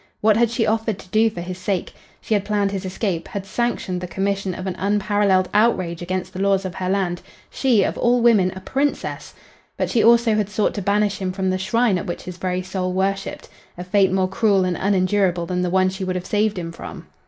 What 0.19 0.35
had 0.35 0.49
she 0.49 0.65
offered 0.65 0.97
to 0.97 1.07
do 1.09 1.29
for 1.29 1.41
his 1.41 1.59
sake? 1.59 1.93
She 2.21 2.33
had 2.33 2.43
planned 2.43 2.71
his 2.71 2.85
escape, 2.85 3.27
had 3.27 3.45
sanctioned 3.45 4.01
the 4.01 4.07
commission 4.07 4.55
of 4.55 4.65
an 4.65 4.73
unparalleled 4.79 5.47
outrage 5.53 6.01
against 6.01 6.33
the 6.33 6.39
laws 6.41 6.65
of 6.65 6.73
her 6.73 6.89
land 6.89 7.21
she, 7.51 7.83
of 7.83 7.99
all 7.99 8.19
women, 8.19 8.51
a 8.55 8.61
Princess! 8.61 9.35
But 9.77 9.91
she 9.91 10.03
also 10.03 10.33
had 10.33 10.49
sought 10.49 10.73
to 10.73 10.81
banish 10.81 11.19
him 11.19 11.31
from 11.31 11.51
the 11.51 11.59
shrine 11.59 11.99
at 11.99 12.07
which 12.07 12.23
his 12.23 12.37
very 12.37 12.63
soul 12.63 12.91
worshiped, 12.93 13.47
a 13.77 13.83
fate 13.83 14.11
more 14.11 14.27
cruel 14.27 14.65
and 14.65 14.75
unendurable 14.75 15.45
than 15.45 15.61
the 15.61 15.69
one 15.69 15.89
she 15.89 16.03
would 16.03 16.15
have 16.15 16.25
saved 16.25 16.57
him 16.57 16.71
from. 16.71 17.05